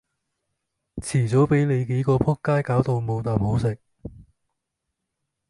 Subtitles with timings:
[0.97, 3.77] 遲早比你幾個仆街攪到冇啖好食